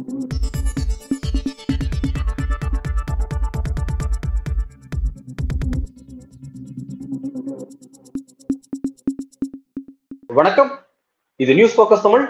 [0.00, 0.30] வணக்கம்.
[11.36, 12.24] இது news focus Tamil.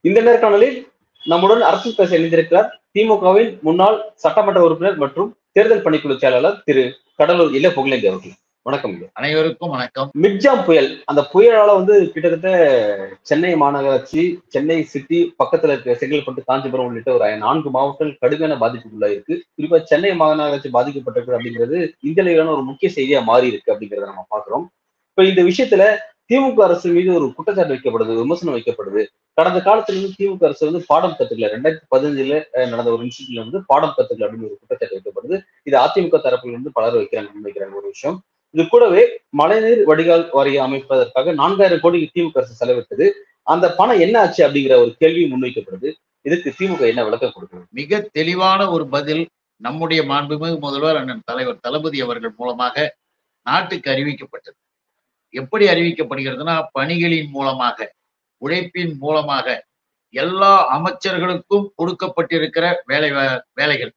[0.00, 0.76] இந்த நேர்காணலில்
[1.26, 6.84] நம்முடன் அரசு பேச இணைந்திருக்கிறார் திமுகவின் முன்னாள் சட்டமன்ற உறுப்பினர் மற்றும் தேர்தல் பணிக்குழு செயலாளர் திரு
[7.16, 8.36] கடலூர் இல புகழேந்தி அவர்கள்.
[8.68, 8.94] வணக்கம்.
[9.12, 10.08] அனைவருக்கும் வணக்கம்.
[10.22, 10.88] மிக்ஜாம் புயல்.
[11.04, 12.48] அந்த புயலால வந்து கிட்டத்தட்ட
[13.20, 19.36] சென்னை மாநகராட்சி சென்னை சிட்டி பக்கத்துல இருக்க செங்கல்பட்டு காஞ்சிபுரம் உள்ளிட்ட ஒரு நான்கு மாவட்டங்கள் கடுமையான பாதிப்புக்குள்ள இருக்கு
[19.56, 24.66] குறிப்பா சென்னை மாநகராட்சி பாதிக்கப்பட்டிருக்கு அப்படிங்கிறது இந்த அளவிலான ஒரு முக்கிய செய்தியா மாறி இருக்கு அப்படிங்கறத நம்ம பாக்குறோம்
[25.10, 25.86] இப்ப இந்த விஷயத்துல
[26.32, 29.02] திமுக அரசு மீது ஒரு குற்றச்சாட்டு வைக்கப்படுது விமர்சனம் வைக்கப்படுது.
[29.34, 31.48] கடந்த காலத்துல இருந்து திமுக அரசு வந்து பாடம் கத்துக்கல.
[31.54, 35.36] ரெண்டாயிரத்தி பதினஞ்சுல நடந்த ஒரு இன்ஸ்டியூட்ல வந்து பாடம் கத்துக்கல அப்படின்னு ஒரு குற்றச்சாட்டு வைக்கப்படுது.
[35.62, 38.18] இது அதிமுக தரப்புல இருந்து பலர் வைக்கிறாங்க முன்வைக்கிறாங்க ஒரு விஷயம்.
[38.58, 39.02] இது கூடவே
[39.38, 43.06] மழைநீர் வடிகால் வாரியம் அமைப்பதற்காக நான்காயிரம் கோடி திமுக அரசு செலவிட்டது.
[43.52, 45.88] அந்த பணம் என்ன ஆச்சு அப்படிங்கிற ஒரு கேள்வி முன்வைக்கப்படுது.
[46.26, 47.62] இதுக்கு திமுக என்ன விளக்கம் கொடுக்குது?
[47.70, 49.22] மிக தெளிவான ஒரு பதில்
[49.66, 52.76] நம்முடைய மாண்புமிகு முதல்வர் அண்ணன் தலைவர் தளபதி அவர்கள் மூலமாக
[53.46, 54.58] நாட்டுக்கு அறிவிக்கப்பட்டது.
[55.34, 57.88] எப்படி அறிவிக்கப்படுகிறதுனா பணிகளின் மூலமாக
[58.42, 59.46] உழைப்பின் மூலமாக
[60.14, 63.12] எல்லா அமைச்சர்களுக்கும் கொடுக்கப்பட்டிருக்கிற வேலை
[63.60, 63.92] வேலைகள்.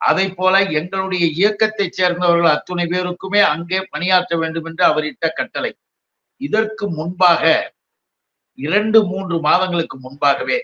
[0.00, 5.72] அதை போல எங்களுடைய இயக்கத்தை சேர்ந்தவர்கள் அத்துணை பேருக்குமே அங்கே பணியாற்ற வேண்டும் என்று அவரிட்ட கட்டளை.
[6.40, 7.42] இதற்கு முன்பாக
[8.58, 10.58] இரண்டு மூன்று மாதங்களுக்கு முன்பாகவே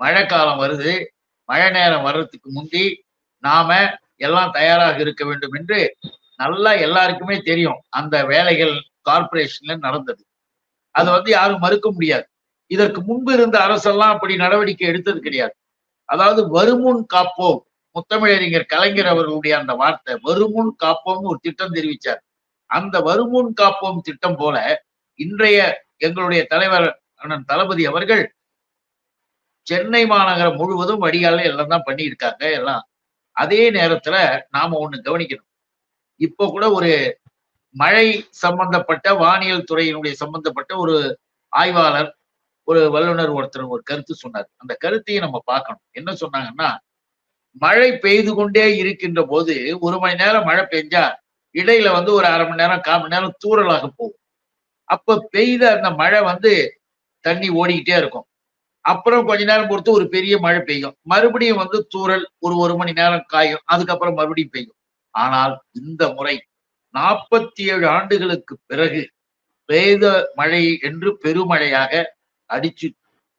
[0.00, 0.92] மழை காலம் வருது.
[1.48, 2.84] மழை நேரம் வர்றதுக்கு முந்தி
[3.44, 3.70] நாம
[4.16, 5.78] எல்லாம் தயாராக இருக்க வேண்டும் என்று
[6.40, 8.74] நல்லா எல்லாருக்குமே தெரியும் அந்த வேலைகள்
[9.10, 10.22] கார்ப்பரேஷன்ல நடந்தது.
[10.94, 12.26] அது வந்து யாரும் மறுக்க முடியாது.
[12.70, 15.54] இதற்கு முன்பு இருந்த அரசெல்லாம் அப்படி நடவடிக்கை எடுத்தது கிடையாது.
[16.08, 17.60] அதாவது வருமுன் காப்போம்.
[17.96, 22.20] முத்தமிழறிஞர் கலைஞர் அவர்களுடைய அந்த வார்த்தை வருமுன் காப்போம் ஒரு திட்டம் தெரிவிச்சார்.
[22.70, 24.56] அந்த வருமுன் காப்போம் திட்டம் போல
[25.18, 25.58] இன்றைய
[25.98, 28.24] எங்களுடைய தலைவர் அண்ணன் தளபதி அவர்கள்
[29.66, 32.82] சென்னை மாநகரம் முழுவதும் வடிகால எல்லாம் தான் பண்ணியிருக்காங்க எல்லாம்.
[33.36, 34.16] அதே நேரத்துல
[34.56, 35.48] நாம ஒண்ணு கவனிக்கணும்.
[36.20, 36.90] இப்போ கூட ஒரு
[37.74, 38.06] மழை
[38.44, 40.96] சம்பந்தப்பட்ட வானியல் துறையினுடைய சம்பந்தப்பட்ட ஒரு
[41.52, 42.10] ஆய்வாளர்
[42.68, 44.48] ஒரு வல்லுநர் ஒருத்தர் ஒரு கருத்து சொன்னார்.
[44.62, 45.84] அந்த கருத்தையும் நம்ம பார்க்கணும்.
[45.92, 46.68] என்ன சொன்னாங்கன்னா
[47.56, 51.04] மழை பெய்து கொண்டே இருக்கின்ற போது ஒரு மணி நேரம் மழை பெஞ்சா
[51.54, 54.20] இடையில வந்து ஒரு அரை மணி நேரம் கால் மணி நேரம் தூரலாக போகும்.
[54.84, 56.52] அப்ப பெய்த அந்த மழை வந்து
[57.24, 58.26] தண்ணி ஓடிக்கிட்டே இருக்கும்.
[58.84, 60.96] அப்புறம் கொஞ்ச நேரம் பொறுத்து ஒரு பெரிய மழை பெய்யும்.
[61.02, 63.62] மறுபடியும் வந்து தூறல் ஒரு ஒரு மணி நேரம் காயும்.
[63.64, 64.78] அதுக்கப்புறம் மறுபடியும் பெய்யும்.
[65.14, 66.34] ஆனால் இந்த முறை
[66.94, 69.02] நாற்பத்தி ஏழு ஆண்டுகளுக்கு பிறகு
[69.68, 72.02] பெய்த மழை என்று பெருமழையாக
[72.50, 72.88] அடிச்சு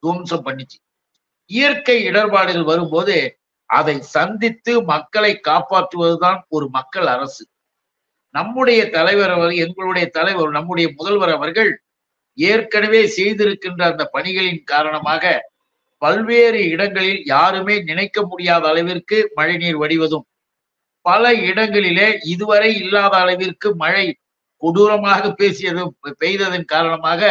[0.03, 0.77] துவம்சம் பண்ணிச்சு.
[1.45, 3.15] இயற்கை இடர்பாடுகள் வரும்போது
[3.73, 7.43] அதை சந்தித்து மக்களை காப்பாற்றுவதுதான் ஒரு மக்கள் அரசு.
[8.35, 11.71] நம்முடைய தலைவர் அவர் எங்களுடைய தலைவர் நம்முடைய முதல்வர் அவர்கள்
[12.37, 15.33] ஏற்கனவே செய்திருக்கின்ற அந்த பணிகளின் காரணமாக
[16.01, 20.25] பல்வேறு இடங்களில் யாருமே நினைக்க முடியாத அளவிற்கு மழைநீர் வடிவதும்
[21.05, 24.05] பல இடங்களிலே இதுவரை இல்லாத அளவிற்கு மழை
[24.61, 27.21] கொடூரமாக பேசியதும் பெய்ததன் காரணமாக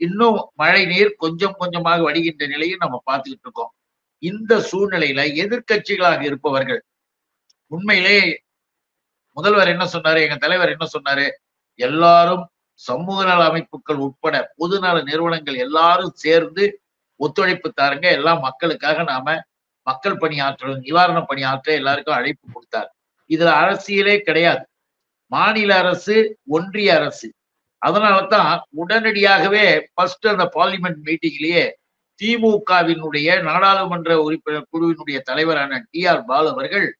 [0.00, 3.72] இன்னும் மழை நீர் கொஞ்சம் கொஞ்சமாக வடிகின்ற நிலையை நம்ம பார்த்துக்கிட்டு இருக்கோம்.
[4.22, 6.80] இந்த சூழ்நிலையில எதிர்க்கட்சிகளாக இருப்பவர்கள்.
[7.66, 8.42] உண்மையிலே
[9.36, 10.20] முதல்வர் என்ன சொன்னாரு?
[10.22, 11.26] எங்க தலைவர் என்ன சொன்னாரு?
[11.78, 12.44] எல்லாரும்
[12.80, 16.64] சமூக நல அமைப்புகள் உட்பட பொதுநல நிறுவனங்கள் எல்லாரும் சேர்ந்து
[17.16, 18.06] ஒத்துழைப்பு தாருங்க.
[18.10, 19.42] எல்லாம் மக்களுக்காக நாம
[19.86, 22.90] மக்கள் பணியாற்ற நிவாரண பணியாற்ற எல்லாருக்கும் அழைப்பு கொடுத்தார்.
[23.30, 24.64] இதுல அரசியலே கிடையாது.
[25.26, 26.16] மாநில அரசு
[26.46, 27.28] ஒன்றிய அரசு.
[27.82, 31.64] அதனால தான் உடனடியாகவே ஃபர்ஸ்ட் அந்த பார்லிமெண்ட் மீட்டிங்லயே
[32.22, 36.96] திமுகவினுடைய நாடாளுமன்ற உறுப்பினர் குழுவினுடைய தலைவரான டி ஆர் பாலு அவர்கள்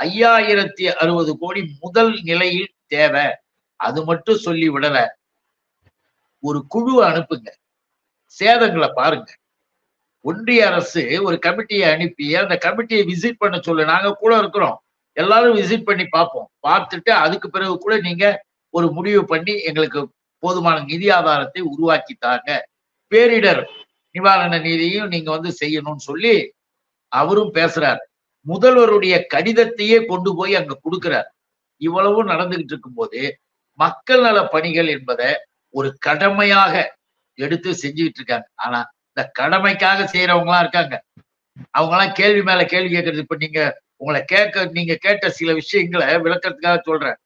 [0.00, 3.24] ஐயாயிரத்தி அறுபது கோடி முதல் நிலையில் தேவை.
[3.76, 5.08] அது மட்டும் சொல்லி விடல.
[6.40, 7.48] ஒரு குழு அனுப்புங்க.
[8.38, 9.34] சேதங்களை பாருங்க.
[10.20, 14.82] ஒன்றிய அரசு ஒரு கமிட்டியை அனுப்பி அந்த கமிட்டியை விசிட் பண்ண சொல்லு நாங்க கூட இருக்கிறோம்.
[15.12, 16.50] எல்லாரும் விசிட் பண்ணி பார்ப்போம்.
[16.68, 22.68] பார்த்துட்டு அதுக்கு பிறகு கூட நீங்க ஒரு முடிவு பண்ணி எங்களுக்கு போதுமான நிதி ஆதாரத்தை உருவாக்கி தாங்க.
[23.14, 23.64] பேரிடர்.
[24.16, 26.34] நிவாரண நிதியும் நீங்க வந்து செய்யணும்னு சொல்லி
[27.12, 28.00] அவரும் பேசுறார்.
[28.46, 31.28] முதல்வருடைய கடிதத்தையே கொண்டு போய் அங்க கொடுக்கிறார்.
[31.80, 33.20] இவ்வளவும் நடந்துகிட்டு இருக்கும்போது
[33.78, 35.30] மக்கள் நல பணிகள் என்பதை
[35.74, 36.74] ஒரு கடமையாக
[37.38, 38.46] எடுத்து செஞ்சுக்கிட்டு இருக்காங்க.
[38.64, 38.78] ஆனா
[39.08, 40.94] இந்த கடமைக்காக செய்யறவங்களாம் இருக்காங்க.
[41.70, 43.24] அவங்க எல்லாம் கேள்வி மேல கேள்வி கேட்கறது.
[43.24, 43.60] இப்ப நீங்க
[44.00, 47.18] உங்களை கேட்க நீங்க கேட்ட சில விஷயங்களை விளக்கறதுக்காக சொல்றேன்.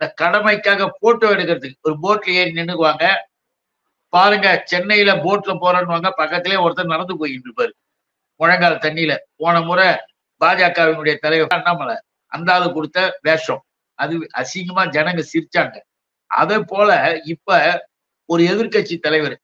[0.00, 3.04] இந்த கடமைக்காக போட்டோ எடுக்கிறதுக்கு ஒரு போட்ல ஏறி நின்னுக்குவாங்க.
[4.12, 7.72] பாருங்க சென்னையில போட்ல போறேன்னு பக்கத்திலே ஒருத்தர் நடந்து போயிட்டு இருப்பாரு.
[8.40, 9.12] முழங்கால் தண்ணியில.
[9.40, 9.88] போன முறை
[10.40, 11.96] பாஜகவினுடைய தலைவர் அண்ணாமலை
[12.32, 13.62] அந்த ஆளு கொடுத்த வேஷம்.
[13.98, 15.76] அது அசிங்கமா ஜனங்க சிரிச்சாங்க.
[16.30, 16.90] அதே போல
[17.24, 17.56] இப்ப
[18.28, 19.36] ஒரு எதிர்க்கட்சி தலைவர்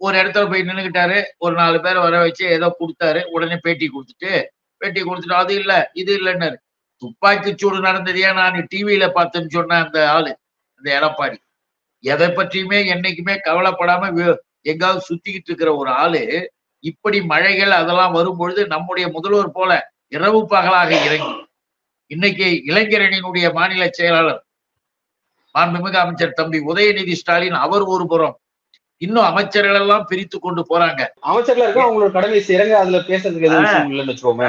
[0.00, 3.20] ஒரு இடத்துல போய் நின்றுக்கிட்டாரு ஒரு நாலு பேரை வர வச்சு ஏதோ கொடுத்தாரு.
[3.34, 4.32] உடனே பேட்டி கொடுத்துட்டு
[4.80, 6.56] பேட்டி கொடுத்துட்டு அது இல்ல இது இல்லைன்னாரு.
[7.02, 10.32] துப்பாக்கி சூடு நடந்ததையா நான் டிவியில பார்த்தேன்னு சொன்ன அந்த ஆளு
[10.82, 11.38] அந்த எடப்பாடி.
[12.04, 14.10] எதை பற்றியுமே என்னைக்குமே கவலைப்படாம
[14.62, 16.22] எங்காவது சுத்திக்கிட்டு இருக்கிற ஒரு ஆளு
[16.84, 19.72] இப்படி மழைகள் அதெல்லாம் வரும்பொழுது நம்முடைய முதல்வர் போல
[20.08, 21.32] இரவு பகலாக இறங்கி
[22.10, 24.40] இன்னைக்கு இளைஞரணியினுடைய மாநில செயலாளர்
[25.54, 28.34] மாண்புமிகு அமைச்சர் தம்பி உதயநிதி ஸ்டாலின் அவர் ஒரு புறம்.
[29.02, 31.00] இன்னும் அமைச்சர்கள் எல்லாம் பிரித்து கொண்டு போறாங்க.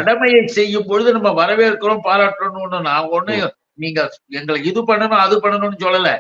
[0.02, 3.36] கடமையை செய்யும் பொழுது நம்ம வரவேற்கிறோம் பாராட்டணும்னு நான் ஒண்ணு
[3.84, 4.02] நீங்க
[4.38, 6.12] எங்களை இது பண்ணணும் அது பண்ணணும்னு சொல்லல.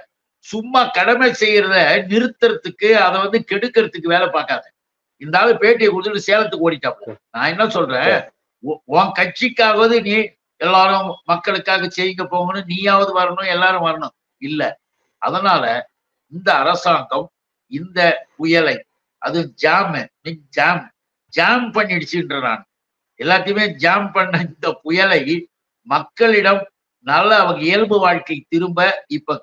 [0.47, 1.75] சும்மா கடமை செய்யறத
[2.11, 4.67] நிறுத்துறதுக்கு அதை வந்து கெடுக்கிறதுக்கு வேலை பார்க்காது.
[5.21, 7.13] இந்த ஆளு பேட்டியை கொடுத்துட்டு சேலத்துக்கு ஓடிட்டாப்ல.
[7.31, 8.23] நான் என்ன சொல்றேன்?
[8.97, 10.15] உன் கட்சிக்காவது நீ
[10.61, 14.15] எல்லாரும் மக்களுக்காக செய்யுங்க போகணும் நீயாவது வரணும் எல்லாரும் வரணும்.
[14.41, 14.61] இல்ல.
[15.21, 15.63] அதனால
[16.31, 17.27] இந்த அரசாங்கம்
[17.71, 18.00] இந்த
[18.38, 18.75] புயலை
[19.21, 19.95] அது ஜாம்
[20.50, 20.83] ஜாம்
[21.33, 22.63] ஜாம் பண்ணிடுச்சுன்ற நான்.
[23.19, 25.21] எல்லாத்தையுமே ஜாம் பண்ண இந்த புயலை
[25.88, 26.61] மக்களிடம்
[27.05, 29.35] நல்ல அவங்க இயல்பு வாழ்க்கை திரும்ப இப்ப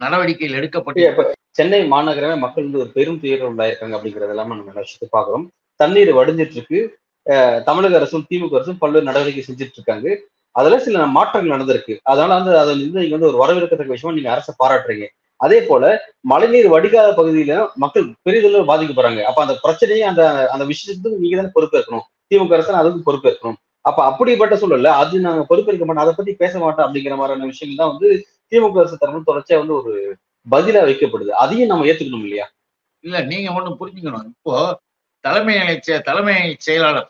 [0.00, 5.44] நடவடிக்கைகள் எடுக்கப்பட்டு சென்னை மாநகரமே மக்கள் வந்து ஒரு பெரும் துயரம் உள்ளாயிருக்காங்க அப்படிங்கறது எல்லாமே நம்ம விஷயத்தை பாக்குறோம்
[5.80, 6.80] தண்ணீர் வடிஞ்சிட்டு இருக்கு
[7.68, 10.08] தமிழக அரசும் திமுக அரசும் பல்வேறு நடவடிக்கை செஞ்சுட்டு இருக்காங்க
[10.56, 11.94] அதுல சில மாற்றங்கள் நடந்திருக்கு.
[12.10, 15.06] அதனால வந்து அதை வந்து நீங்க வந்து ஒரு வரவேற்கத்தக்க விஷயமா நீங்க அரசை பாராட்டுறீங்க.
[15.40, 15.84] அதே போல
[16.30, 17.52] மழைநீர் வடிகாத பகுதியில
[17.82, 20.22] மக்கள் பெரிதளவு பாதிக்கப்படுறாங்க அப்ப அந்த பிரச்சனையை அந்த
[20.54, 22.04] அந்த விஷயத்துக்கு நீங்க தானே பொறுப்பேற்கணும்.
[22.30, 23.58] திமுக அரசு அதுக்கு பொறுப்பேற்கணும்.
[23.84, 26.04] அப்ப அப்படிப்பட்ட சூழல்ல அது நாங்க பொறுப்பேற்க மாட்டோம்.
[26.06, 28.08] அதை பத்தி பேச மாட்டோம் அப்படிங்கிற மாதிரியான விஷயங்கள் தான் வந்து
[28.52, 29.92] திமுக அரசு தரப்பு தொடர்ச்சியா வந்து ஒரு
[30.46, 31.32] பதிலா வைக்கப்படுது.
[31.42, 32.46] அதையும் நம்ம ஏத்துக்கணும் இல்லையா?
[33.04, 34.28] இல்ல நீங்க ஒண்ணு புரிஞ்சுக்கணும்.
[34.36, 34.54] இப்போ
[35.24, 35.54] தலைமை
[36.08, 36.36] தலைமை
[36.66, 37.08] செயலாளர்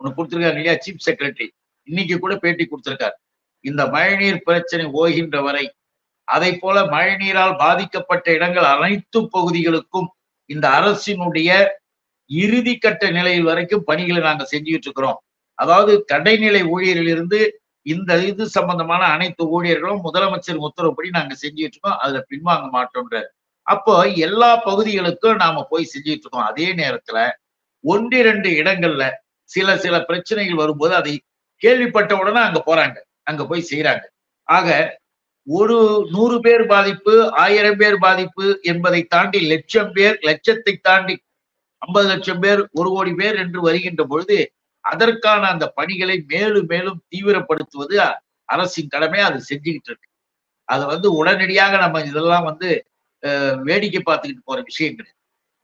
[0.00, 0.74] ஒண்ணு கொடுத்திருக்காரு இல்லையா?
[0.84, 1.48] சீஃப் செக்ரட்டரி
[1.88, 3.16] இன்னைக்கு கூட பேட்டி கொடுத்திருக்காரு.
[3.64, 5.64] இந்த மழைநீர் பிரச்சனை ஓகின்ற வரை
[6.28, 10.08] அதை போல மழைநீரால் பாதிக்கப்பட்ட இடங்கள் அனைத்து பகுதிகளுக்கும்
[10.50, 11.50] இந்த அரசினுடைய
[12.30, 15.18] இறுதி கட்ட நிலையில் வரைக்கும் பணிகளை நாங்க செஞ்சுட்டு இருக்கிறோம்.
[15.58, 17.38] அதாவது கடைநிலை ஊழியரிலிருந்து
[17.86, 21.98] இந்த இது சம்பந்தமான அனைத்து ஊழியர்களும் முதலமைச்சர் உத்தரவுப்படி நாங்க செஞ்சுட்டு இருக்கோம்.
[22.02, 23.18] அதுல பின்வாங்க மாட்டோம்ன்ற
[23.66, 23.94] அப்போ
[24.26, 26.48] எல்லா பகுதிகளுக்கும் நாம போய் செஞ்சுட்டு இருக்கோம்.
[26.50, 27.18] அதே நேரத்துல
[27.84, 29.04] ஒன்றிரண்டு இடங்கள்ல
[29.50, 31.14] சில சில பிரச்சனைகள் வரும்போது அதை
[31.62, 32.96] கேள்விப்பட்ட உடனே அங்க போறாங்க.
[33.24, 34.04] அங்க போய் செய்யறாங்க
[34.48, 34.68] ஆக
[35.46, 35.76] ஒரு
[36.14, 41.14] நூறு பேர் பாதிப்பு ஆயிரம் பேர் பாதிப்பு என்பதை தாண்டி லட்சம் பேர் லட்சத்தை தாண்டி
[41.82, 44.38] ஐம்பது லட்சம் பேர் ஒரு கோடி பேர் என்று வருகின்ற பொழுது
[44.90, 47.96] அதற்கான அந்த பணிகளை மேலும் மேலும் தீவிரப்படுத்துவது
[48.48, 49.20] அரசின் கடமை.
[49.28, 50.08] அது செஞ்சுக்கிட்டு இருக்கு.
[50.68, 52.68] அது வந்து உடனடியாக நம்ம இதெல்லாம் வந்து
[53.68, 55.14] வேடிக்கை பார்த்துக்கிட்டு போற விஷயம் கிடையாது.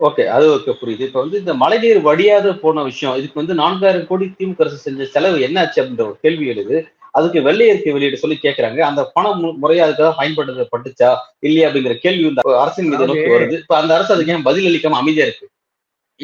[0.01, 1.07] ஓகே அது ஓகே புரியுது.
[1.09, 5.37] இப்ப வந்து இந்த மழைநீர் வடியாத போன விஷயம் இதுக்கு வந்து நான்காயிரம் கோடி திமுக அரசு செஞ்ச செலவு
[5.47, 6.77] என்ன ஆச்சு அப்படின்ற ஒரு கேள்வி எழுது.
[7.19, 8.81] அதுக்கு வெள்ளை அறிக்கை வெளியிட சொல்லி கேக்குறாங்க.
[8.89, 11.11] அந்த பணம் முறையா அதுக்காக பயன்படுத்தப்பட்டுச்சா
[11.47, 13.59] இல்லையா அப்படிங்கிற கேள்வி இந்த அரசின் மீது நோக்கி வருது.
[13.65, 15.47] இப்ப அந்த அரசு அதுக்கு ஏன் பதில் அளிக்காம அமைதியா இருக்கு?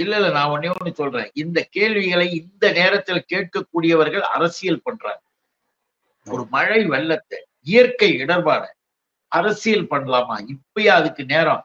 [0.03, 1.31] இல்ல இல்ல நான் ஒன்னே ஒண்ணு சொல்றேன்.
[1.35, 5.23] இந்த கேள்விகளை இந்த நேரத்தில் கேட்கக்கூடியவர்கள் அரசியல் பண்றாங்க.
[6.27, 8.65] ஒரு மழை வெள்ளத்தை இயற்கை இடர்பாட
[9.33, 10.37] அரசியல் பண்ணலாமா?
[10.53, 11.63] இப்பயே அதுக்கு நேரம்.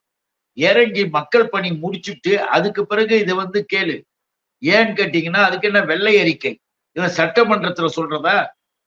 [0.58, 3.96] இறங்கி மக்கள் பணி முடிச்சுட்டு அதுக்கு பிறகு இதை வந்து கேளு.
[4.62, 6.54] ஏன்னு கேட்டீங்கன்னா அதுக்கு என்ன வெள்ளை அறிக்கை?
[6.96, 8.36] இதை சட்டமன்றத்துல சொல்றதா?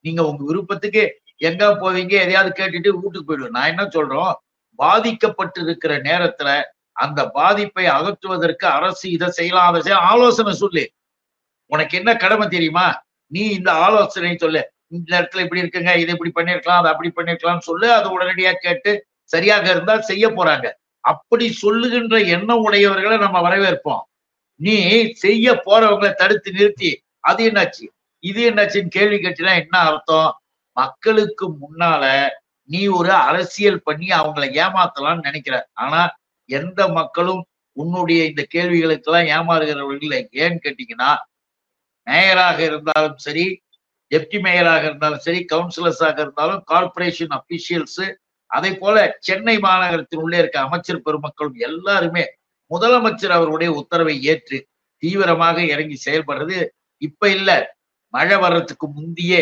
[0.04, 1.04] நீங்க உங்க விருப்பத்துக்கு
[1.48, 2.14] எங்க போவீங்க?
[2.24, 4.34] எதையாவது கேட்டுட்டு வீட்டுக்கு போயிடுவோம் நான் என்ன சொல்றோம்?
[4.78, 6.48] பாதிக்கப்பட்டு இருக்கிற நேரத்துல
[6.96, 10.84] அந்த பாதிப்பை அகற்றுவதற்கு அரசு இதை செய்யலாம் அதை செய்ய ஆலோசனை சொல்லு.
[11.70, 12.86] உனக்கு என்ன கடமை தெரியுமா?
[13.32, 14.62] நீ இந்த ஆலோசனை சொல்லு.
[14.88, 17.92] இந்த இடத்துல இப்படி இருக்குங்க இதை இப்படி பண்ணிருக்கலாம் அதை அப்படி பண்ணிருக்கலாம்னு சொல்லு.
[17.92, 18.92] அதை உடனடியா கேட்டு
[19.24, 20.66] சரியாக இருந்தால் செய்ய போறாங்க.
[21.04, 24.04] அப்படி சொல்லுகின்ற எண்ணம் உடையவர்களை நம்ம வரவேற்போம்.
[24.60, 24.76] நீ
[25.12, 26.90] செய்ய போறவங்களை தடுத்து நிறுத்தி.
[27.20, 27.84] அது என்னாச்சு?
[28.18, 30.30] இது என்னாச்சுன்னு கேள்வி கேட்டுனா என்ன அர்த்தம்?
[30.76, 32.04] மக்களுக்கு முன்னால
[32.68, 35.56] நீ ஒரு அரசியல் பண்ணி அவங்களை ஏமாத்தலாம்னு நினைக்கிற.
[35.72, 36.00] ஆனா
[36.48, 40.28] எந்த மக்களும் உன்னுடைய இந்த கேள்விகளுக்கெல்லாம் ஏமாறுகிறவர்கள் இல்லை.
[40.32, 41.10] ஏன்னு கேட்டீங்கன்னா
[42.06, 43.44] மேயராக இருந்தாலும் சரி
[44.12, 48.04] டெப்டி மேயராக இருந்தாலும் சரி கவுன்சிலர்ஸாக இருந்தாலும் கார்பரேஷன் அபிஷியல்ஸ்
[48.50, 52.24] அதே போல சென்னை மாநகரத்தின் உள்ளே இருக்க அமைச்சர் பெருமக்களும் எல்லாருமே
[52.70, 54.58] முதலமைச்சர் அவருடைய உத்தரவை ஏற்று
[55.02, 56.58] தீவிரமாக இறங்கி செயல்படுறது
[57.02, 57.50] இப்ப இல்ல.
[58.14, 59.40] மழை வர்றதுக்கு முந்தையே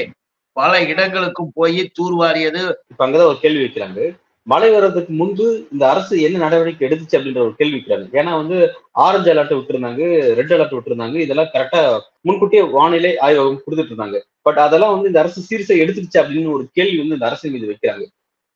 [0.56, 4.00] பல இடங்களுக்கும் போய் தூர்வாரியது இப்ப அங்கதான் ஒரு கேள்வி வைக்கிறாங்க.
[4.46, 9.34] மழை வர்றதுக்கு முன்பு இந்த அரசு என்ன நடவடிக்கை எடுத்துச்சு அப்படின்ற ஒரு கேள்வி வைக்கிறாங்க ஏன்னா வந்து ஆரஞ்சு
[9.34, 10.02] அலர்ட் விட்டுருந்தாங்க
[10.34, 11.14] ரெட் அலர்ட் விட்டுருந்தாங்க.
[11.14, 14.20] இதெல்லாம் கரெக்டா முன்கூட்டியே வானிலை ஆய்வகம் கொடுத்துட்டு இருந்தாங்க.
[14.42, 18.04] பட் அதெல்லாம் வந்து இந்த அரசு சீரியஸா எடுத்துருச்சு அப்படின்னு ஒரு கேள்வி வந்து இந்த அரசின் மீது வைக்கிறாங்க.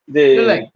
[0.05, 0.25] இது.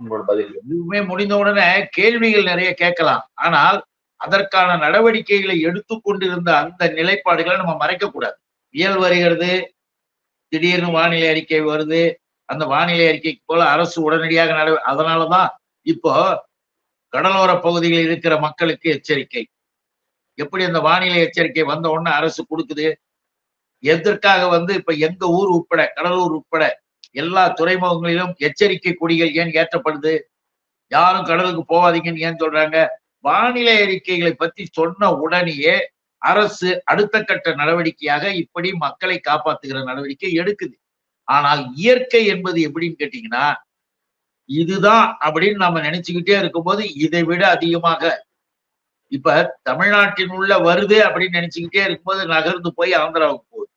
[0.03, 0.61] உங்களோட பதில்.
[0.71, 3.31] இதுவுமே முடிந்த உடனே கேள்விகள் நிறைய கேட்கலாம்.
[3.35, 3.85] ஆனால்
[4.17, 8.37] அதற்கான நடவடிக்கைகளை எடுத்துக்கொண்டிருந்த அந்த நிலைப்பாடுகளை நம்ம மறைக்க கூடாது.
[8.71, 9.73] புயல் வருகிறது
[10.49, 12.03] திடீர்னு வானிலை அறிக்கை வருது
[12.53, 15.49] அந்த வானிலை அறிக்கைக்கு போல அரசு உடனடியாக நட அதனாலதான்
[15.87, 16.13] இப்போ
[17.13, 19.43] கடலோர பகுதிகளில் இருக்கிற மக்களுக்கு எச்சரிக்கை.
[20.39, 22.87] எப்படி அந்த வானிலை எச்சரிக்கை வந்த உடனே அரசு கொடுக்குது?
[23.85, 26.65] எதற்காக வந்து இப்ப எங்க ஊர் உட்பட கடலூர் உட்பட
[27.15, 30.13] எல்லா துறைமுகங்களிலும் எச்சரிக்கை கொடிகள் ஏன் ஏற்றப்படுது?
[30.93, 32.79] யாரும் கடலுக்கு போகாதீங்கன்னு ஏன் சொல்றாங்க?
[33.25, 35.75] வானிலை அறிக்கைகளை பத்தி சொன்ன உடனேயே
[36.23, 40.75] அரசு அடுத்த கட்ட நடவடிக்கையாக இப்படி மக்களை காப்பாத்துகிற நடவடிக்கை எடுக்குது.
[41.29, 43.45] ஆனால் இயற்கை என்பது எப்படின்னு கேட்டீங்கன்னா
[44.49, 48.03] இதுதான் அப்படின்னு நம்ம நினைச்சுக்கிட்டே இருக்கும்போது இதை விட அதிகமாக.
[49.13, 53.71] இப்ப தமிழ்நாட்டின் உள்ள வருது அப்படின்னு நினைச்சுக்கிட்டே இருக்கும்போது நகர்ந்து போய் ஆந்திராவுக்கு போகுது.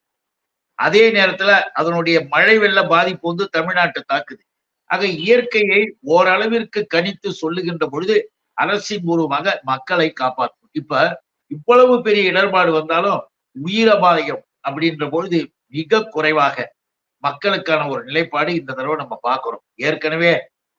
[0.79, 4.41] அதே நேரத்துல அதனுடைய மழை வெள்ள பாதிப்பு வந்து தமிழ்நாட்டை தாக்குது.
[4.89, 8.15] ஆக இயற்கையை ஓரளவிற்கு கணித்து சொல்லுகின்ற பொழுது
[8.57, 10.69] அரசின் மூலமாக மக்களை காப்பாற்றும்.
[10.71, 13.19] இப்ப இவ்வளவு பெரிய இடர்பாடு வந்தாலும்
[13.55, 16.73] உயிரபாயம் அப்படின்ற பொழுது மிக குறைவாக
[17.25, 19.63] மக்களுக்கான ஒரு நிலைப்பாடு இந்த தடவை நம்ம பார்க்கிறோம்.
[19.87, 20.33] ஏற்கனவே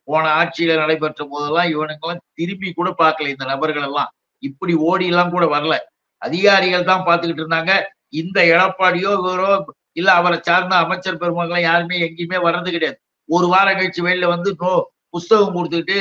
[0.09, 4.11] போன ஆட்சியில நடைபெற்ற போதெல்லாம் இவனுங்கெல்லாம் திரும்பி கூட பார்க்கல இந்த நபர்கள் எல்லாம்.
[4.43, 5.75] இப்படி ஓடி எல்லாம் கூட வரல.
[6.23, 7.73] அதிகாரிகள் தான் பார்த்துக்கிட்டு இருந்தாங்க.
[8.21, 9.50] இந்த எடப்பாடியோ இவரோ
[9.97, 12.97] இல்ல அவரை சார்ந்த அமைச்சர் பெருமக்கள் யாருமே எங்கேயுமே வர்றது கிடையாது.
[13.29, 14.73] ஒரு வாரம் கழிச்சு வெளியில வந்து நோ
[15.15, 15.99] புஸ்தகம் கொடுத்துக்கிட்டு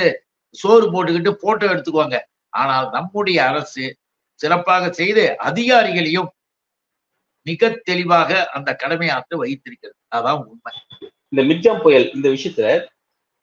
[0.56, 2.18] சோறு போட்டுக்கிட்டு போட்டோ எடுத்துக்குவாங்க.
[2.54, 3.86] ஆனால் நம்முடைய அரசு
[4.42, 6.30] சிறப்பாக செய்து அதிகாரிகளையும்
[7.46, 9.98] மிக தெளிவாக அந்த கடமையாற்ற வைத்திருக்கிறது.
[10.18, 10.74] அதான் உண்மை.
[11.32, 12.68] இந்த மிக்ஜாம் புயல் இந்த விஷயத்துல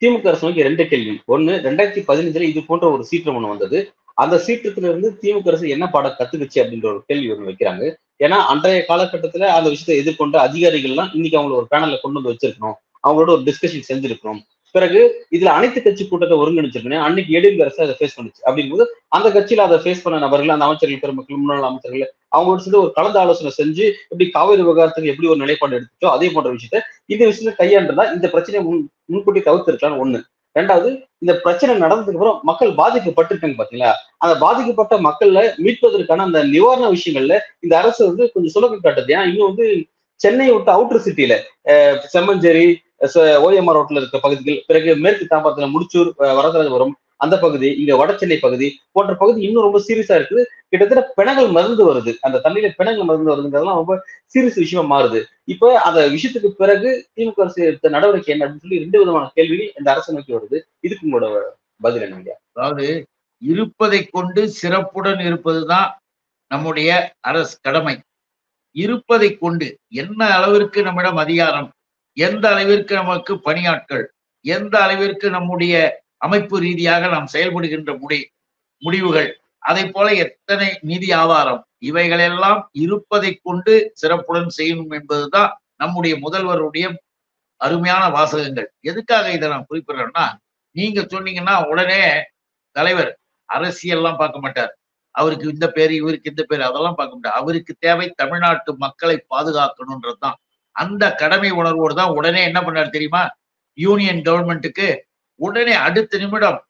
[0.03, 1.15] திமுக அரசு நோக்கி ரெண்டு கேள்வி.
[1.35, 3.81] ஒண்ணு ரெண்டாயிரத்தி பதினஞ்சுல இது போன்ற ஒரு சீற்றம் ஒண்ணு வந்தது.
[4.15, 7.85] அந்த சீற்றத்துல இருந்து திமுக அரசு என்ன பாடம் கத்துக்குச்சு அப்படின்ற ஒரு கேள்வி ஒண்ணு வைக்கிறாங்க.
[8.25, 12.77] ஏன்னா அன்றைய காலகட்டத்துல அந்த விஷயத்தை எதிர்கொண்ட அதிகாரிகள்லாம் இன்னைக்கு அவங்கள ஒரு பேனல்ல கொண்டு வந்து வச்சிருக்கணும்.
[13.07, 14.41] அவங்களோட ஒரு டிஸ்கஷன் செஞ்சிருக்கணும்.
[14.75, 15.01] பிறகு
[15.37, 17.05] இதுல அனைத்து கட்சி கூட்டத்தை ஒருங்கிணைச்சிருக்கணும்.
[17.07, 18.43] அன்னைக்கு ஏடிஎம்கே அரசு அதை ஃபேஸ் பண்ணுச்சு.
[18.49, 22.91] அப்படிங்கும்போது அந்த கட்சியில அதை ஃபேஸ் பண்ண நபர்கள் அந்த அமைச்சர்கள் பெருமக்கள் முன்னாள் அமைச்சர்கள் அவங்களோட சேர்ந்து ஒரு
[22.99, 26.81] கலந்து ஆலோசனை செஞ்சு எப்படி காவிரி விவகாரத்துக்கு எப்படி ஒரு நிலைப்பாடு எடுத்துச்சோ அதே போன்ற விஷயத்த
[27.13, 30.21] இந்த விஷயத்துல கையாண்டுதான் இந்த பிரச்சனையை முன் முன்கூட்டி தவிர்த்திருக்கலாம் ஒண்ணு.
[30.57, 30.89] ரெண்டாவது
[31.23, 33.93] இந்த பிரச்சனை நடந்ததுக்கு அப்புறம் மக்கள் பாதிக்கப்பட்டிருக்காங்க பாத்தீங்களா?
[34.25, 39.13] அந்த பாதிக்கப்பட்ட மக்கள்ல மீட்பதற்கான அந்த நிவாரண விஷயங்கள்ல இந்த அரசு வந்து கொஞ்சம் சுலகம் காட்டுது.
[39.15, 39.67] ஏன்னா இன்னும் வந்து
[40.21, 41.37] சென்னை விட்டு அவுட்டர் சிட்டியில
[42.15, 42.67] செம்மஞ்சேரி
[43.47, 46.93] ஓஎம்ஆர் ரோட்ல இருக்க பகுதிகள் பிறகு மேற்கு தாம்பரத்துல முடிச்சூர் வரதராஜபுரம்
[47.25, 50.43] அந்த பகுதி இங்க வடச்சென்னை பகுதி போன்ற பகுதி இன்னும் ரொம்ப சீரியஸா இருக்குது.
[50.71, 52.13] கிட்டத்தட்ட பிணங்கள் மருந்து வருது.
[52.27, 53.97] அந்த தண்ணியில பிணங்கள் மருந்து வருதுங்கிறதுலாம் ரொம்ப
[54.35, 55.21] சீரியஸ் விஷயமா மாறுது.
[55.45, 59.89] இப்ப அந்த விஷயத்துக்கு பிறகு திமுக அரசு எடுத்த நடவடிக்கை என்ன அப்படின்னு சொல்லி ரெண்டு விதமான கேள்விகள் இந்த
[59.95, 60.59] அரசு நோக்கி வருது.
[60.87, 61.43] இதுக்கு உங்களோட
[61.81, 62.87] பதில் என்ன அதாவது
[63.43, 65.89] இருப்பதை கொண்டு சிறப்புடன் இருப்பதுதான்
[66.51, 66.91] நம்முடைய
[67.31, 67.95] அரசு கடமை.
[68.77, 69.67] இருப்பதை கொண்டு
[70.03, 71.69] என்ன அளவிற்கு நம்மிடம் அதிகாரம்
[72.17, 74.05] எந்த அளவிற்கு நமக்கு பணியாட்கள்
[74.45, 75.75] எந்த அளவிற்கு நம்முடைய
[76.23, 78.19] அமைப்பு ரீதியாக நாம் செயல்படுகின்ற முடி
[78.83, 79.31] முடிவுகள்
[79.63, 86.87] அதை போல எத்தனை நிதி ஆதாரம் இவைகளெல்லாம் இருப்பதை கொண்டு சிறப்புடன் செய்யணும் என்பதுதான் நம்முடைய முதல்வருடைய
[87.61, 88.69] அருமையான வாசகங்கள்.
[88.81, 90.25] எதுக்காக இதை நான் குறிப்பிடுறேன்னா
[90.77, 92.01] நீங்க சொன்னீங்கன்னா உடனே
[92.77, 93.11] தலைவர்
[93.49, 94.73] அரசியல்லாம் பார்க்க மாட்டார்.
[95.15, 97.39] அவருக்கு இந்த பேர் இவருக்கு இந்த பேர் அதெல்லாம் பார்க்க மாட்டார்.
[97.41, 100.37] அவருக்கு தேவை தமிழ்நாட்டு மக்களை பாதுகாக்கணுன்றதுதான்
[100.77, 103.23] அந்த கடமை உணர்வோடு தான் உடனே என்ன பண்ணாரு தெரியுமா?
[103.79, 104.87] யூனியன் கவர்மெண்ட்டுக்கு
[105.43, 106.61] உடனே அடுத்த நிமிடம்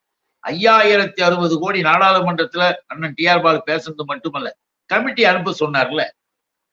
[0.43, 4.49] ஐயாயிரத்தி அறுபது கோடி நாடாளுமன்றத்துல அண்ணன் டிஆர் பால் பேசுறது மட்டுமல்ல
[4.89, 6.01] கமிட்டி அனுப்ப சொன்னார்ல.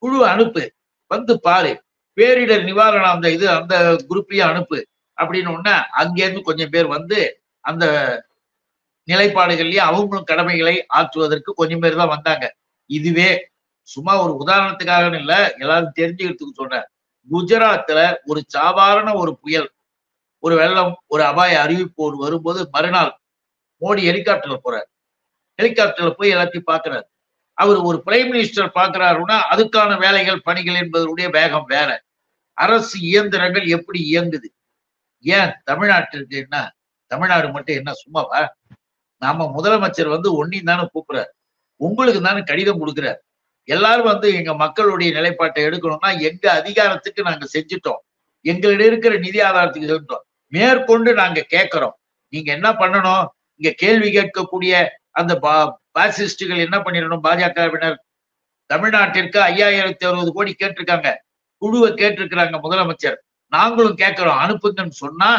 [0.02, 0.62] குழு அனுப்பு
[1.10, 1.72] வந்து பாரு.
[2.16, 3.74] பேரிடர் நிவாரணம் அந்த இது அந்த
[4.08, 4.78] குரூப்லயும் அனுப்பு.
[5.18, 7.18] அப்படின்னு உடனே அங்கேருந்து கொஞ்சம் பேர் வந்து
[7.64, 7.84] அந்த
[9.08, 12.44] நிலைப்பாடுகள்லயும் அவங்களும் கடமைகளை ஆற்றுவதற்கு கொஞ்சம் பேர் தான் வந்தாங்க.
[12.90, 13.30] இதுவே
[13.88, 16.88] சும்மா ஒரு உதாரணத்துக்காக இல்ல எல்லாரும் தெரிஞ்சுக்கிறதுக்கு சொன்னார்
[17.28, 19.68] குஜராத்ல ஒரு சாதாரண ஒரு புயல்
[20.42, 23.12] ஒரு வெள்ளம் ஒரு அபாய அறிவிப்பு ஒரு வரும்போது மறுநாள்
[23.80, 24.88] மோடி ஹெலிகாப்டர்ல போறாரு.
[25.62, 27.02] ஹெலிகாப்டர்ல போய் எல்லாத்தையும் பாக்குறாரு
[27.58, 32.02] அவர் ஒரு பிரைம் மினிஸ்டர் பாக்குறாருன்னா அதுக்கான வேலைகள் பணிகள் என்பதனுடைய வேகம் வேற.
[32.52, 34.48] அரசு இயந்திரங்கள் எப்படி இயங்குது?
[35.24, 36.74] ஏன் தமிழ்நாட்டிற்கு என்ன?
[37.06, 38.40] தமிழ்நாடு மட்டும் என்ன சும்மாவா?
[39.22, 41.30] நாம முதலமைச்சர் வந்து ஒன்னையும் தானே கூப்பிடுறாரு.
[41.80, 43.16] உங்களுக்கு தானே கடிதம் கொடுக்குறாரு.
[43.68, 48.00] எல்லாரும் வந்து எங்க மக்களுடைய நிலைப்பாட்டை எடுக்கணும்னா எங்க அதிகாரத்துக்கு நாங்க செஞ்சுட்டோம்.
[48.40, 50.26] எங்களிடம் இருக்கிற நிதி ஆதாரத்துக்கு செஞ்சுட்டோம்.
[50.50, 51.96] மேற்கொண்டு நாங்க கேட்கிறோம்
[52.32, 53.24] நீங்க என்ன பண்ணணும்?
[53.60, 54.72] இங்க கேள்வி கேட்கக்கூடிய
[55.10, 55.32] அந்த
[55.98, 57.24] பாசிஸ்டுகள் என்ன பண்ணிடணும்?
[57.26, 57.98] பாஜகவினர்
[58.70, 61.08] தமிழ்நாட்டிற்கு ஐயாயிரத்தி அறுபது கோடி கேட்டிருக்காங்க.
[61.62, 63.16] குழுவை கேட்டிருக்கிறாங்க முதலமைச்சர்.
[63.52, 65.30] நாங்களும் கேட்கிறோம் அனுப்புங்கன்னு சொன்னா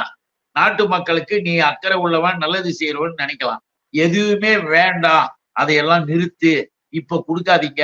[0.55, 3.61] நாட்டு மக்களுக்கு நீ அக்கறை உள்ளவன் நல்லது செய்யறவன் நினைக்கலாம்.
[3.93, 5.27] எதுவுமே வேண்டாம்.
[5.51, 6.53] அதையெல்லாம் நிறுத்து.
[6.89, 7.83] இப்ப கொடுக்காதீங்க.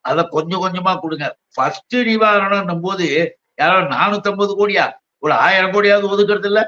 [0.00, 1.26] அத கொஞ்சம் கொஞ்சமா கொடுங்க.
[1.54, 3.08] ஃபர்ஸ்ட் நிவாரணம் போது
[3.54, 4.86] யாராவது நானூத்தி ஐம்பது கோடியா?
[5.24, 6.60] இவ்வளவு ஆயிரம் கோடியாவது ஒதுக்கிறது இல்ல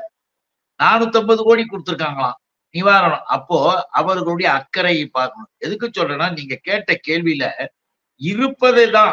[0.80, 2.36] நானூத்தி ஐம்பது கோடி கொடுத்துருக்காங்களாம்
[2.75, 3.25] நிவாரணம்.
[3.34, 3.58] அப்போ
[4.00, 5.50] அவர்களுடைய அக்கறையை பார்க்கணும்.
[5.64, 7.44] எதுக்கு சொல்றேன்னா நீங்க கேட்ட கேள்வியில
[8.20, 9.12] இருப்பதை தான்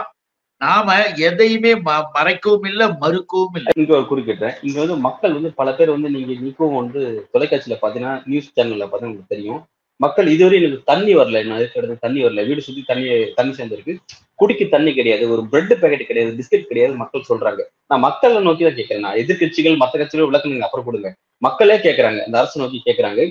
[0.61, 0.95] நாம
[1.27, 1.71] எதையுமே
[2.17, 3.71] மறைக்கவும் இல்லை மறுக்கவும் இல்லை.
[3.81, 7.01] இங்க குறிப்பிட்டேன் இங்க வந்து மக்கள் வந்து பல பேர் வந்து நீங்க நீக்கும் வந்து
[7.33, 9.61] தொலைக்காட்சியில பாத்தீங்கன்னா நியூஸ் சேனல்ல பாத்தீங்கன்னா உங்களுக்கு தெரியும்.
[9.97, 12.47] மக்கள் இதுவரை எனக்கு தண்ணி வரல நான் இருக்கிறது தண்ணி வரல?
[12.47, 13.93] வீடு சுத்தி தண்ணி தண்ணி சேர்ந்துருக்கு.
[14.35, 17.61] குடிக்க தண்ணி கிடையாது ஒரு பிரெட் பேக்கெட் கிடையாது பிஸ்கெட் கிடையாது மக்கள் சொல்றாங்க.
[17.87, 18.99] நான் மக்களை நோக்கி தான் கேட்கறேன்.
[18.99, 21.15] நான் எதிர்கட்சிகள் மற்ற கட்சிகள் விளக்கம் நீங்க அப்புறம் கொடுங்க.
[21.37, 22.25] மக்களே கேட்கறாங்க.
[22.25, 23.21] இந்த அரசு நோக்கி கேட்கறாங்க.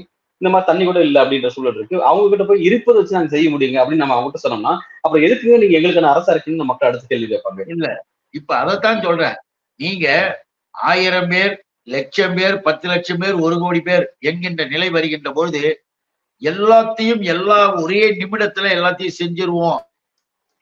[0.41, 2.05] இந்த மாதிரி தண்ணி கூட இல்லை அப்படின்ற சூழல் இருக்கு.
[2.05, 5.77] அவங்க கிட்ட போய் இருப்பதை வச்சு நாங்க செய்ய முடியுங்க அப்படின்னு நம்ம அவங்ககிட்ட சொன்னோம்னா அப்புறம் எதுக்குங்க நீங்க
[5.79, 7.63] எங்களுக்கான அரசா இருக்கீங்கன்னு மக்கள் அடுத்து கேள்வி கேட்பாங்க.
[7.67, 9.35] இல்ல இப்ப அதைத்தான் சொல்றேன்.
[9.81, 10.07] நீங்க
[10.71, 15.63] ஆயிரம் பேர் லட்சம் பேர் பத்து லட்சம் பேர் ஒரு கோடி பேர் என்கின்ற நிலை வருகின்ற பொழுது
[16.43, 19.81] எல்லாத்தையும் எல்லா ஒரே நிமிடத்துல எல்லாத்தையும் செஞ்சிருவோம்.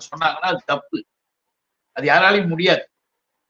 [0.01, 1.07] சொன்னாங்கன்னா அது தப்பு.
[1.93, 2.91] அது யாராலையும் முடியாது.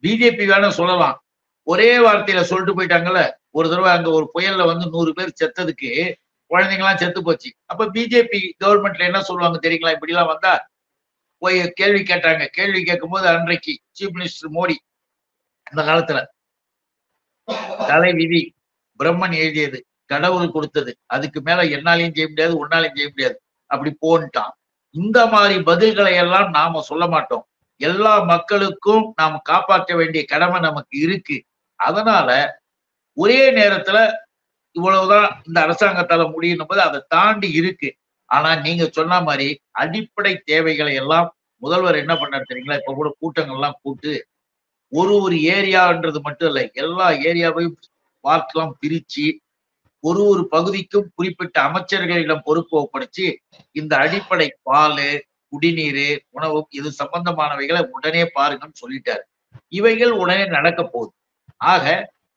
[0.03, 1.25] பிஜேபி வேணா சொல்லலாம்.
[1.63, 6.15] ஒரே வார்த்தையில சொல்லிட்டு போயிட்டாங்கல்ல ஒரு தடவை அங்க ஒரு புயல்ல வந்து நூறு பேர் செத்ததுக்கு
[6.51, 7.55] குழந்தைங்களாம் செத்து போச்சு.
[7.65, 9.93] அப்ப பிஜேபி கவர்மெண்ட்ல என்ன சொல்லுவாங்க தெரியுங்களா?
[9.93, 10.69] இப்படி எல்லாம் வந்தா
[11.39, 12.47] போய் கேள்வி கேட்டாங்க.
[12.47, 14.77] கேள்வி கேட்கும்போது அன்றைக்கு சீஃப் மினிஸ்டர் மோடி
[15.63, 16.27] அந்த காலத்துல
[17.87, 18.55] தலை விதி
[18.99, 19.87] பிரம்மன் எழுதியது.
[20.11, 20.93] கடவுள் கொடுத்தது.
[21.07, 23.37] அதுக்கு மேல என்னாலையும் செய்ய முடியாது உன்னாலையும் செய்ய முடியாது.
[23.71, 24.53] அப்படி போன்ட்டான்.
[24.95, 27.45] இந்த மாதிரி பதில்களை எல்லாம் நாம சொல்ல மாட்டோம்.
[27.81, 31.37] எல்லா மக்களுக்கும் நாம் காப்பாற்ற வேண்டிய கடமை நமக்கு இருக்கு.
[31.81, 32.29] அதனால
[33.17, 33.99] ஒரே நேரத்துல
[34.77, 37.89] இவ்வளவுதான் இந்த அரசாங்கத்தால முடியும் போது அதை தாண்டி இருக்கு.
[38.31, 39.47] ஆனா நீங்க சொன்ன மாதிரி
[39.83, 41.29] அடிப்படை தேவைகளை எல்லாம்
[41.63, 42.79] முதல்வர் என்ன பண்ணார் தெரியுங்களா?
[42.81, 44.13] இப்ப கூட கூட்டங்கள்லாம் கூட்டு
[44.93, 47.77] ஒரு ஒரு ஏரியான்றது மட்டும் இல்லை எல்லா ஏரியாவையும்
[48.25, 49.27] பார்க்கலாம் பிரிச்சு
[50.05, 53.27] ஒரு ஒரு பகுதிக்கும் குறிப்பிட்ட அமைச்சர்களிடம் பொறுப்பு ஒப்படைச்சு
[53.73, 55.03] இந்த அடிப்படை பால்
[55.53, 59.25] குடிநீர் உணவு இது சம்பந்தமானவைகளை உடனே பாருங்கன்னு சொல்லிட்டாரு.
[59.73, 61.13] இவைகள் உடனே நடக்க போகுது.
[61.73, 61.85] ஆக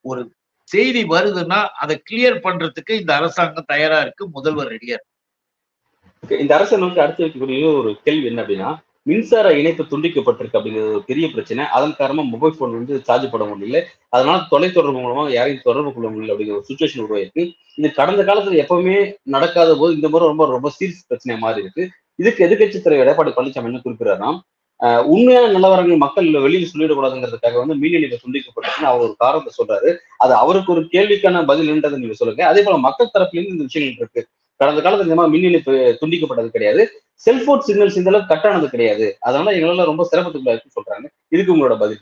[0.05, 0.21] ஒரு
[0.69, 7.23] செய்தி வருதுன்னா அதை கிளியர் பண்றதுக்கு இந்த அரசாங்கம் தயாரா இருக்கு முதல்வர் ரெடியா இருக்கு இந்த அரசாங்கம் அடுத்து
[7.23, 8.71] வைக்கக்கூடிய ஒரு கேள்வி என்ன அப்படின்னா
[9.05, 11.65] மின்சார இணைப்பு துண்டிக்கப்பட்டிருக்கு அப்படிங்கிறது ஒரு பெரிய பிரச்சனை.
[11.65, 13.81] அதன் காரணமா மொபைல் போன் வந்து சார்ஜ் பண்ண முடியல.
[14.09, 17.43] அதனால தொலைத்தொடர்பு மூலமா யாரையும் தொடர்பு கொள்ள முடியல அப்படிங்கிற ஒரு சுச்சுவேஷன் உருவாயிருக்கு.
[17.75, 21.89] இது கடந்த காலத்துல எப்பவுமே நடக்காத போது இந்த முறை ரொம்ப ரொம்ப சீரியஸ் பிரச்சனை மாதிரி இருக்கு.
[22.15, 24.39] இதுக்கு எதிர்கட்சி தலைவர் எடப்பாடி பழனிசாமி என்ன குறிப்பிடாருன்னா
[24.79, 29.97] ஆஹ் உண்மையான நிலவரங்கள் மக்கள் வெளியில் சொல்லிடக்கூடாதுங்கிறதுக்காக வந்து மீன் இணைப்பு துண்டிக்கப்பட்டிருக்குன்னு அவர் ஒரு காரணத்தை சொல்றாரு.
[30.17, 32.47] அது அவருக்கு ஒரு கேள்விக்கான பதில் என்றதை நீங்க சொல்லுங்க.
[32.47, 34.21] அதே போல மக்கள் தரப்புல இருந்து இந்த விஷயங்கள் இருக்கு.
[34.55, 37.03] கடந்த காலத்துல இந்த மாதிரி மின் இணைப்பு துண்டிக்கப்பட்டது கிடையாது.
[37.13, 39.17] செல்போன் சிக்னல்ஸ் இந்த அளவுக்கு கட் ஆனது கிடையாது.
[39.19, 41.09] அதனால எங்களால ரொம்ப சிரமத்துக்குள்ள இருக்குன்னு சொல்றாங்க.
[41.27, 41.99] இதுக்கு உங்களோட பதில்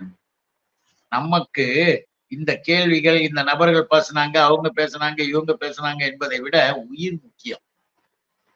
[1.09, 1.65] நமக்கு
[2.27, 7.59] இந்த கேள்விகள் இந்த நபர்கள் பேசுனாங்க அவங்க பேசுனாங்க இவங்க பேசுனாங்க என்பதை விட உயிர் முக்கியம்.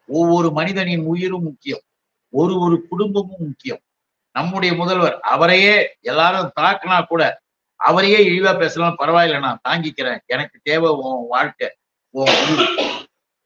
[0.07, 1.81] ஒவ்வொரு மனிதனின் உயிரும் முக்கியம்.
[2.29, 3.79] ஒரு ஒரு குடும்பமும் முக்கியம்.
[4.31, 7.41] நம்முடைய முதல்வர் அவரையே எல்லாரும் தாக்குனா கூட
[7.75, 10.19] அவரையே இழிவா பேசலாம் பரவாயில்ல நான் தாங்கிக்கிறேன்.
[10.25, 11.75] எனக்கு தேவை உன் வாழ்க்கை
[12.09, 12.29] உன்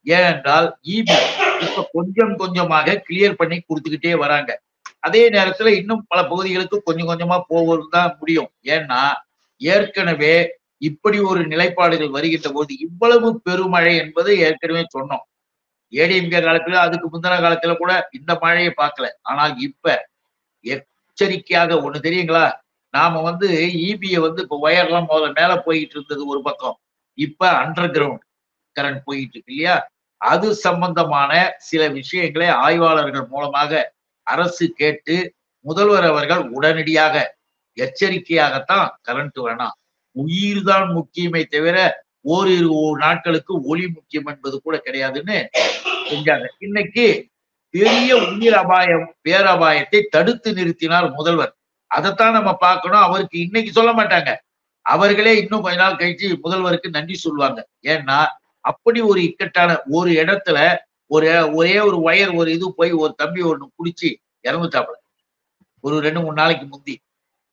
[0.05, 1.17] ஏனென்றால் இபி
[1.65, 4.51] இப்ப கொஞ்சம் கொஞ்சமாக கிளியர் பண்ணி கொடுத்துக்கிட்டே வராங்க.
[4.99, 8.49] அதே நேரத்துல இன்னும் பல பகுதிகளுக்கு கொஞ்சம் கொஞ்சமா போவது தான் முடியும்.
[8.75, 9.01] ஏன்னா
[9.61, 10.35] ஏற்கனவே
[10.81, 15.23] இப்படி ஒரு நிலைப்பாடுகள் வருகின்ற போது இவ்வளவு பெருமழை என்பது ஏற்கனவே சொன்னோம்.
[15.93, 19.07] ஏடிஎம்கே காலத்துல அதுக்கு முந்தின காலத்துல கூட இந்த மழையை பார்க்கல.
[19.21, 19.85] ஆனால் இப்ப
[20.65, 22.45] எச்சரிக்கையாக ஒண்ணு தெரியுங்களா?
[22.93, 23.47] நாம வந்து
[23.89, 26.77] இபியை வந்து இப்ப ஒயர்லாம் முதல்ல மேல போயிட்டு இருந்தது ஒரு பக்கம்.
[27.17, 28.23] இப்ப அண்டர் கிரவுண்ட்
[28.75, 29.75] கரண்ட் போயிட்டு இருக்கு இல்லையா
[30.21, 33.81] அது சம்பந்தமான சில விஷயங்களை ஆய்வாளர்கள் மூலமாக
[34.27, 35.15] அரசு கேட்டு
[35.65, 37.15] முதல்வர் அவர்கள் உடனடியாக
[37.77, 39.75] எச்சரிக்கையாகத்தான் கரண்ட் வேணாம்
[40.15, 41.77] உயிர் தான் முக்கியமே தவிர
[42.27, 45.37] ஓரிரு நாட்களுக்கு ஒளி முக்கியம் என்பது கூட கிடையாதுன்னு
[46.09, 46.45] செஞ்சாங்க.
[46.57, 47.05] இன்னைக்கு
[47.73, 51.53] பெரிய உயிர் அபாயம் பேரபாயத்தை தடுத்து நிறுத்தினார் முதல்வர்.
[51.91, 53.01] அதைத்தான் நம்ம பார்க்கணும்.
[53.01, 54.31] அவருக்கு இன்னைக்கு சொல்ல மாட்டாங்க.
[54.85, 58.19] அவர்களே இன்னும் கொஞ்ச நாள் கழிச்சு முதல்வருக்கு நன்றி சொல்லுவாங்க ஏன்னா
[58.59, 60.77] அப்படி ஒரு இக்கட்டான ஒரு இடத்துல
[61.11, 64.09] ஒரு ஒரே ஒரு ஒயர் ஒரு இது போய் ஒரு தம்பி ஒண்ணு குடிச்சு
[64.43, 64.97] இறந்துட்டாப்புல.
[65.81, 66.99] ஒரு ரெண்டு மூணு நாளைக்கு முந்தி.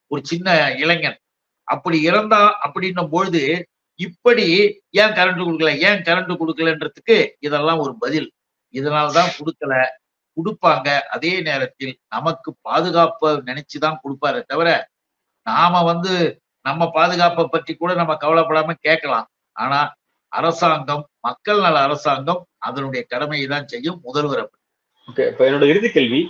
[0.06, 1.18] ஒரு சின்ன இளைஞன்.
[1.64, 3.68] அப்படி இறந்தா அப்படின்னும் பொழுது
[4.00, 4.46] இப்படி
[4.90, 8.32] ஏன் கரண்ட் கொடுக்கல ஏன் கரண்ட் கொடுக்கலன்றதுக்கு இதெல்லாம் ஒரு பதில்.
[8.74, 9.74] இதனாலதான் கொடுக்கல.
[10.36, 11.00] கொடுப்பாங்க.
[11.00, 14.88] அதே நேரத்தில் நமக்கு பாதுகாப்பை நினைச்சுதான் கொடுப்பாரு தவிர
[15.42, 19.28] நாம வந்து நம்ம பாதுகாப்பை பற்றி கூட நம்ம கவலைப்படாம கேட்கலாம்.
[19.52, 19.94] ஆனா
[20.38, 24.44] அரசாங்கம் மக்கள் நல அரசாங்கம் அதனுடைய கடமையை தான் செய்யும் முதல்வர்
[25.08, 26.20] ஓகே இப்ப என்னோட இறுதி கேள்வி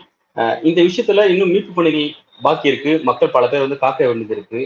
[0.68, 2.08] இந்த விஷயத்துல இன்னும் மீட்பு பணிகள்
[2.46, 2.92] பாக்கி இருக்கு.
[3.08, 4.60] மக்கள் பல பேர் வந்து காக்க வேண்டியது இருக்கு.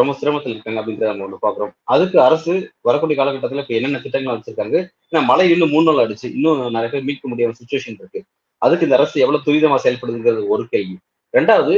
[0.00, 1.72] ரொம்ப சிரமத்தில் இருக்காங்க அப்படின்றத நம்ம ஒன்று பாக்குறோம்.
[1.94, 2.52] அதுக்கு அரசு
[2.88, 4.76] வரக்கூடிய காலகட்டத்துல இப்ப என்னென்ன திட்டங்கள் வச்சிருக்காங்க?
[5.10, 8.20] ஏன்னா மழை இன்னும் மூணு நாள் அடிச்சு இன்னும் நிறைய பேர் மீட்க முடியாத சுச்சுவேஷன் இருக்கு.
[8.62, 10.96] அதுக்கு இந்த அரசு எவ்வளவு துரிதமா செயல்படுதுங்கிறது ஒரு கேள்வி.
[11.34, 11.74] ரெண்டாவது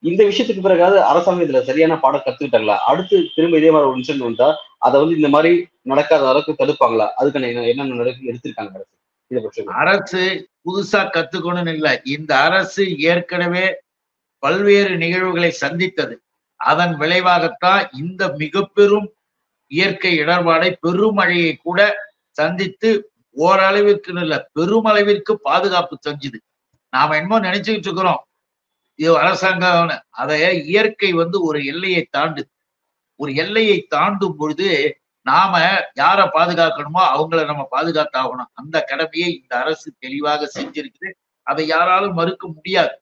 [0.00, 2.76] இந்த விஷயத்துக்கு பிறகாவது அரசாங்கம் இதுல சரியான பாடம் கத்துக்கிட்டாங்களா?
[2.76, 7.08] அடுத்து திரும்ப இதே மாதிரி ஒரு இன்சிடென்ட் வந்தா அதை வந்து இந்த மாதிரி நடக்காத அளவுக்கு தடுப்பாங்களா?
[7.18, 8.98] அதுக்கான என்ன- என்னென்ன நடக்கு எடுத்திருக்காங்க அரசு?
[9.26, 12.00] இதை பற்றி அரசு புதுசா கத்துக்கணும்னு இல்லை.
[12.04, 13.80] இந்த அரசு ஏற்கனவே
[14.38, 16.20] பல்வேறு நிகழ்வுகளை சந்தித்தது.
[16.56, 19.12] அதன் விளைவாகத்தான் இந்த மிக பெரும்
[19.66, 21.96] இயற்கை இடர்பாடை பெருமழையை கூட
[22.30, 26.38] சந்தித்து ஓரளவிற்குன்னு இல்ல பெருமளவிற்கு பாதுகாப்பு செஞ்சுது.
[26.90, 28.24] நாம என்னமோ நினைச்சுக்கிட்டு இருக்கிறோம்.
[29.00, 32.50] இது அரசாங்கம் அதை இயற்கை வந்து ஒரு எல்லையை தாண்டுது
[33.20, 34.68] ஒரு எல்லையை தாண்டும் பொழுது
[35.26, 35.58] நாம
[35.94, 38.50] யாரை பாதுகாக்கணுமோ அவங்கள நம்ம பாதுகாத்தாகணும்.
[38.52, 41.10] அந்த கடமையை இந்த அரசு தெளிவாக செஞ்சிருக்குது.
[41.46, 42.94] அதை யாராலும் மறுக்க முடியாது.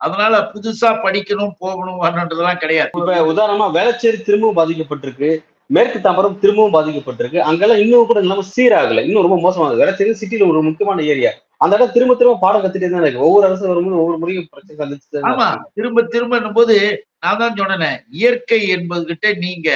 [0.00, 2.90] அதனால புதுசா படிக்கணும் போகணும் வரணுன்றதெல்லாம் கிடையாது.
[2.98, 5.30] இப்ப உதாரணமா வேளச்சேரி திரும்பவும் பாதிக்கப்பட்டிருக்கு.
[5.66, 7.38] மேற்கு தாம்பரம் திரும்பவும் பாதிக்கப்பட்டிருக்கு.
[7.50, 9.04] அங்கெல்லாம் இன்னும் கூட நிலைமை சீராகல.
[9.04, 11.32] இன்னும் ரொம்ப மோசமாகுது வேளச்சேரி சிட்டியில ஒரு முக்கியமான ஏரியா.
[11.60, 13.24] அந்த இடம் திரும்ப திரும்ப பாடம் கத்துட்டே தான் இருக்கு.
[13.26, 15.48] ஒவ்வொரு அரசு வரும்போது ஒவ்வொரு முறையும் பிரச்சனை சந்திச்சு ஆமா.
[15.76, 16.76] திரும்ப திரும்ப போது
[17.24, 19.68] நான் தான் சொன்னேன் இயற்கை என்பதுகிட்ட நீங்க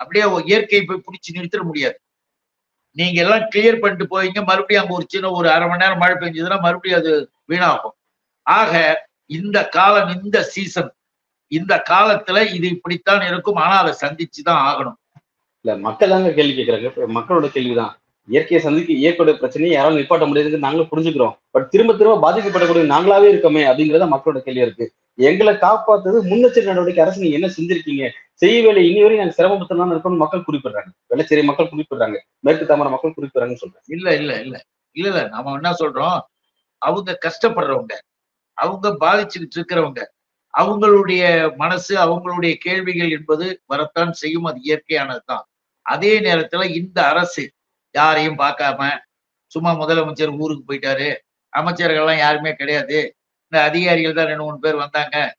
[0.00, 1.96] அப்படியே இயற்கை போய் பிடிச்சி நிறுத்திட முடியாது.
[2.96, 6.58] நீங்க எல்லாம் கிளியர் பண்ணிட்டு போயிங்க மறுபடியும் அங்க ஒரு சின்ன ஒரு அரை மணி நேரம் மழை பெஞ்சதுன்னா
[6.64, 7.12] மறுபடியும் அது
[7.50, 7.94] வீணாகும்.
[8.46, 8.72] ஆக
[9.38, 10.90] இந்த காலம் இந்த சீசன்
[11.52, 13.60] இந்த காலத்துல இது இப்படித்தான் இருக்கும்.
[13.64, 14.98] ஆனா அதை சந்திச்சுதான் ஆகணும்.
[15.64, 16.90] இல்ல மக்கள் தாங்க கேள்வி கேட்கறாங்க.
[17.18, 17.94] மக்களோட கேள்விதான்.
[18.26, 21.32] இயற்கையை சந்திக்க இயற்கையோட பிரச்சனையை யாராலும் நிப்பாட்ட முடியாதுன்னு நாங்களும் புரிஞ்சுக்கிறோம்.
[21.50, 24.92] பட் திரும்ப திரும்ப பாதிக்கப்படக்கூடிய நாங்களாவே இருக்கோமே அப்படிங்கறத மக்களோட கேள்வி இருக்கு.
[25.14, 28.08] எங்களை காப்பாத்துறது முன்னெச்சரிக்கை நடவடிக்கை அரசு நீங்க என்ன செஞ்சிருக்கீங்க?
[28.32, 30.86] செய்ய வேலை இனி வரையும் நாங்க சிரமப்பட்டு இருக்கணும்னு மக்கள் குறிப்பிடுறாங்க.
[31.10, 32.18] வெள்ளச்சேரி மக்கள் குறிப்பிடுறாங்க.
[32.40, 34.64] மேற்கு தாமரை மக்கள் குறிப்பிடுறாங்கன்னு சொல்றேன் இல்ல இல்ல இல்ல.
[34.92, 35.28] இல்ல இல்ல.
[35.28, 36.18] நம்ம என்ன சொல்றோம்?
[36.78, 37.92] அவங்க கஷ்டப்படுறவங்க.
[38.52, 40.04] அவங்க பாதிச்சுக்கிட்டு இருக்கிறவங்க.
[40.58, 44.44] அவங்களுடைய மனசு அவங்களுடைய கேள்விகள் என்பது வரத்தான் செய்யும்.
[44.44, 45.42] அது இயற்கையானதுதான்.
[45.82, 47.52] அதே நேரத்துல இந்த அரசு
[47.90, 48.98] யாரையும் பார்க்காம
[49.46, 51.16] சும்மா முதலமைச்சர் ஊருக்கு போயிட்டாரு.
[51.56, 53.16] அமைச்சர்கள்லாம் யாருமே கிடையாது.
[53.42, 55.36] இந்த அதிகாரிகள் தான் ரெண்டு மூணு பேர் வந்தாங்க.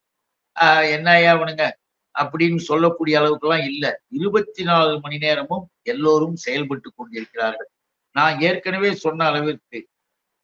[0.60, 1.72] ஆஹ் என்ன அவனுங்க
[2.20, 4.02] அப்படின்னு சொல்லக்கூடிய அளவுக்குலாம் இல்ல.
[4.10, 7.70] இருபத்தி நாலு மணி நேரமும் எல்லோரும் செயல்பட்டு கொண்டிருக்கிறார்கள்.
[8.12, 9.88] நான் ஏற்கனவே சொன்ன அளவிற்கு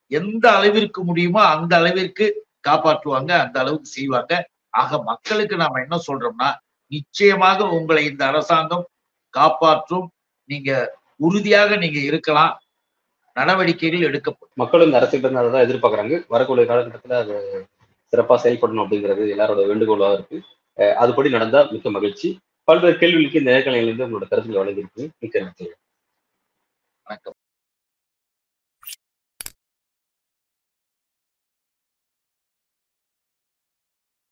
[0.08, 4.50] எந்த அளவிற்கு முடியுமோ அந்த அளவிற்கு காப்பாற்றுவாங்க அந்த அளவுக்கு செய்வாங்க.
[4.70, 6.54] ஆக மக்களுக்கு நாம என்ன சொல்றோம்னா
[6.88, 8.88] நிச்சயமாக உங்களை இந்த அரசாங்கம்
[9.30, 10.12] காப்பாற்றும்.
[10.44, 12.60] நீங்க உறுதியாக நீங்க இருக்கலாம்.
[13.34, 14.54] நடவடிக்கைகள் எடுக்கப்படும்.
[14.56, 16.24] மக்களும் இந்த அரசுகிட்ட அதை தான் எதிர்பார்க்கறாங்க.
[16.28, 17.66] வரக்கூடிய காலகட்டத்துல அது
[18.12, 20.42] சிறப்பா செயல்படணும் அப்படிங்கிறது எல்லாரோட வேண்டுகோளாக இருக்கு.
[20.78, 22.40] அஹ் அதுபடி நடந்தா மிக்க மகிழ்ச்சி.
[22.64, 25.72] பல்வேறு கேள்விகளுக்கு இந்த நேர்காணலிலிருந்து உங்களோட கருத்துக்களை வழங்கியிருக்கு மிக்க நன்றி.